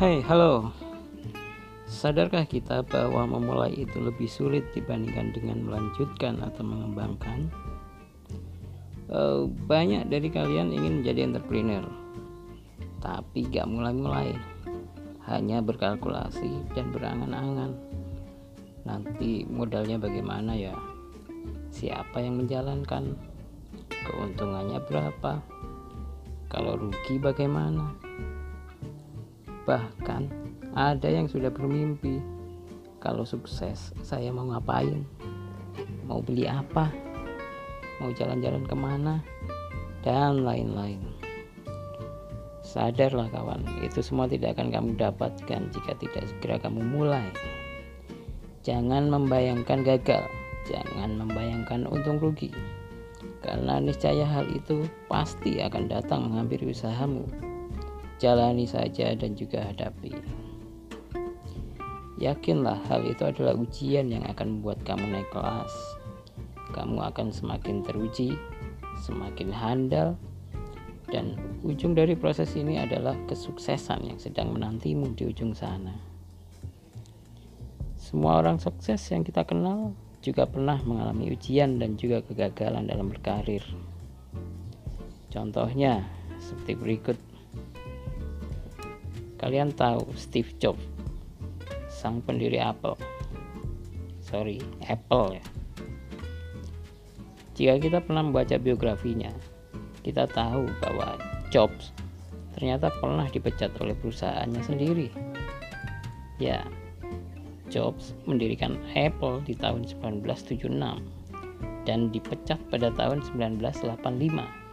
[0.00, 0.72] Hai, halo.
[1.84, 7.52] Sadarkah kita bahwa memulai itu lebih sulit dibandingkan dengan melanjutkan atau mengembangkan?
[9.12, 11.84] Uh, banyak dari kalian ingin menjadi entrepreneur,
[13.04, 14.32] tapi gak mulai-mulai,
[15.28, 17.76] hanya berkalkulasi dan berangan-angan.
[18.88, 20.80] Nanti modalnya bagaimana ya?
[21.76, 23.20] Siapa yang menjalankan?
[24.08, 25.44] Keuntungannya berapa?
[26.48, 28.08] Kalau rugi bagaimana?
[29.70, 30.22] Bahkan
[30.74, 32.18] ada yang sudah bermimpi
[32.98, 35.06] kalau sukses saya mau ngapain?
[36.10, 36.90] Mau beli apa?
[38.02, 39.22] Mau jalan-jalan ke mana?
[40.02, 40.98] Dan lain-lain.
[42.66, 47.30] Sadarlah kawan, itu semua tidak akan kamu dapatkan jika tidak segera kamu mulai.
[48.66, 50.26] Jangan membayangkan gagal,
[50.66, 52.50] jangan membayangkan untung rugi.
[53.38, 57.49] Karena niscaya hal itu pasti akan datang menghampiri usahamu
[58.20, 60.12] jalani saja dan juga hadapi.
[62.20, 65.72] Yakinlah hal itu adalah ujian yang akan membuat kamu naik kelas.
[66.76, 68.36] Kamu akan semakin teruji,
[69.00, 70.20] semakin handal,
[71.08, 75.96] dan ujung dari proses ini adalah kesuksesan yang sedang menantimu di ujung sana.
[77.96, 83.64] Semua orang sukses yang kita kenal juga pernah mengalami ujian dan juga kegagalan dalam berkarir.
[85.32, 86.04] Contohnya
[86.36, 87.29] seperti berikut.
[89.40, 90.84] Kalian tahu Steve Jobs,
[91.88, 92.92] sang pendiri Apple.
[94.20, 95.44] Sorry, Apple ya.
[97.56, 99.32] Jika kita pernah membaca biografinya,
[100.04, 101.16] kita tahu bahwa
[101.48, 101.96] Jobs
[102.52, 105.08] ternyata pernah dipecat oleh perusahaannya sendiri.
[106.36, 106.60] Ya,
[107.72, 110.68] Jobs mendirikan Apple di tahun 1976
[111.88, 114.69] dan dipecat pada tahun 1985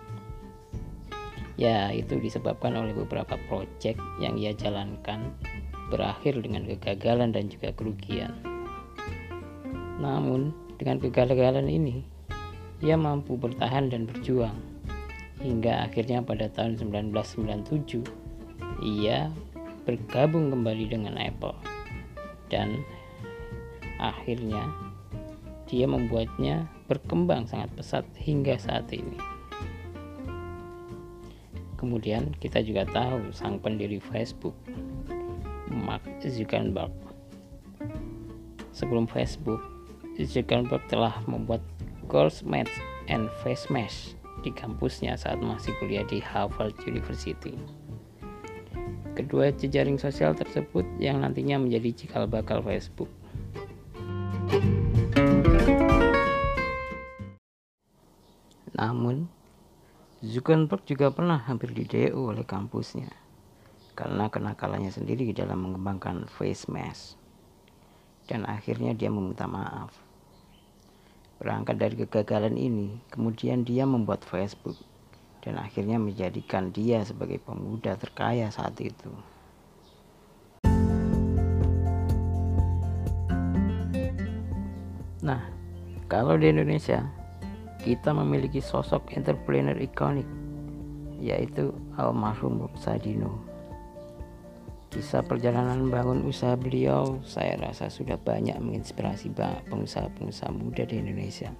[1.57, 5.33] Ya, itu disebabkan oleh beberapa proyek yang ia jalankan
[5.89, 8.29] berakhir dengan kegagalan dan juga kerugian.
[9.97, 12.05] Namun, dengan kegagalan ini,
[12.85, 14.53] ia mampu bertahan dan berjuang.
[15.41, 18.05] Hingga akhirnya pada tahun 1997,
[18.85, 19.33] ia
[19.81, 21.57] bergabung kembali dengan Apple.
[22.53, 22.85] Dan
[23.97, 24.69] akhirnya
[25.65, 29.36] dia membuatnya berkembang sangat pesat hingga saat ini.
[31.77, 34.57] Kemudian kita juga tahu sang pendiri Facebook,
[35.69, 36.89] Mark Zuckerberg.
[38.73, 39.61] Sebelum Facebook,
[40.17, 41.61] Zuckerberg telah membuat
[42.09, 42.73] Goals Match
[43.13, 47.53] and Face Mesh di kampusnya saat masih kuliah di Harvard University.
[49.17, 53.09] Kedua jejaring sosial tersebut yang nantinya menjadi cikal bakal Facebook.
[58.77, 59.25] Namun,
[60.17, 63.05] Zuckerberg juga pernah hampir di DO oleh kampusnya
[63.93, 67.13] karena kenakalannya sendiri dalam mengembangkan face mask.
[68.25, 69.93] Dan akhirnya dia meminta maaf.
[71.37, 74.81] Berangkat dari kegagalan ini, kemudian dia membuat Facebook
[75.45, 79.13] dan akhirnya menjadikan dia sebagai pemuda terkaya saat itu.
[85.21, 85.45] Nah,
[86.09, 87.05] kalau di Indonesia
[87.87, 90.27] kita memiliki sosok entrepreneur ikonik
[91.23, 93.39] yaitu almarhum Sadino.
[94.91, 99.31] Kisah perjalanan bangun usaha beliau saya rasa sudah banyak menginspirasi
[99.71, 101.51] pengusaha-pengusaha muda di Indonesia.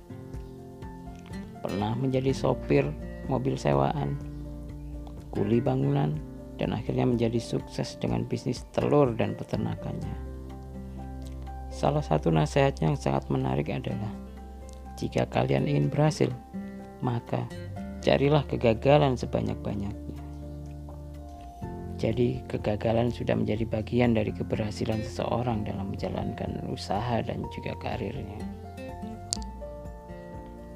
[1.64, 2.88] Pernah menjadi sopir
[3.32, 4.20] mobil sewaan,
[5.32, 6.16] kuli bangunan,
[6.56, 10.16] dan akhirnya menjadi sukses dengan bisnis telur dan peternakannya.
[11.72, 14.27] Salah satu nasihatnya yang sangat menarik adalah
[14.98, 16.34] jika kalian ingin berhasil,
[17.06, 17.46] maka
[18.02, 20.18] carilah kegagalan sebanyak-banyaknya.
[21.98, 28.38] Jadi, kegagalan sudah menjadi bagian dari keberhasilan seseorang dalam menjalankan usaha dan juga karirnya.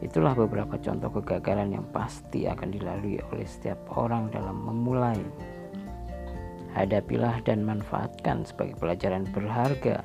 [0.01, 5.21] Itulah beberapa contoh kegagalan yang pasti akan dilalui oleh setiap orang dalam memulai.
[6.73, 10.01] Hadapilah dan manfaatkan sebagai pelajaran berharga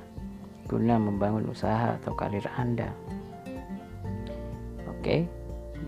[0.69, 2.93] guna membangun usaha atau karir Anda.
[5.07, 5.23] Oke,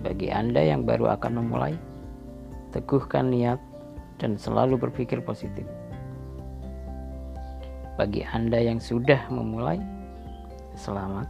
[0.07, 1.75] bagi Anda yang baru akan memulai,
[2.71, 3.59] teguhkan niat
[4.23, 5.67] dan selalu berpikir positif.
[7.99, 9.83] Bagi Anda yang sudah memulai,
[10.79, 11.27] selamat.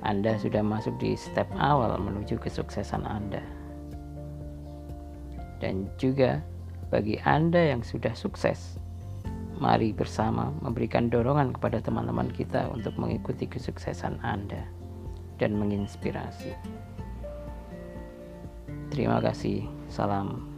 [0.00, 3.44] Anda sudah masuk di step awal menuju kesuksesan Anda.
[5.60, 6.40] Dan juga
[6.88, 8.80] bagi Anda yang sudah sukses,
[9.60, 14.64] mari bersama memberikan dorongan kepada teman-teman kita untuk mengikuti kesuksesan Anda
[15.36, 16.54] dan menginspirasi.
[18.94, 19.66] Terima kasih.
[19.90, 20.53] Salam